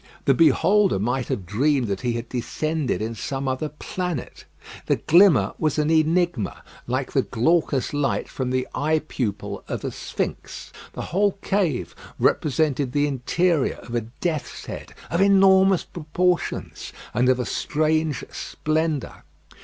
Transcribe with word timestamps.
The 0.25 0.33
beholder 0.33 0.97
might 0.97 1.27
have 1.27 1.45
dreamed 1.45 1.85
that 1.87 2.01
he 2.01 2.13
had 2.13 2.27
descended 2.29 3.03
in 3.03 3.13
some 3.13 3.47
other 3.47 3.69
planet. 3.69 4.45
The 4.87 4.95
glimmer 4.95 5.53
was 5.59 5.77
an 5.77 5.91
enigma, 5.91 6.63
like 6.87 7.11
the 7.11 7.21
glaucous 7.21 7.93
light 7.93 8.27
from 8.27 8.49
the 8.49 8.67
eye 8.73 9.03
pupil 9.07 9.63
of 9.67 9.85
a 9.85 9.91
Sphinx. 9.91 10.73
The 10.93 11.03
whole 11.13 11.33
cave 11.43 11.93
represented 12.17 12.93
the 12.93 13.05
interior 13.05 13.75
of 13.75 13.93
a 13.93 14.01
death's 14.01 14.65
head 14.65 14.95
of 15.11 15.21
enormous 15.21 15.83
proportions, 15.83 16.91
and 17.13 17.29
of 17.29 17.39
a 17.39 17.45
strange 17.45 18.23
splendour. 18.31 19.23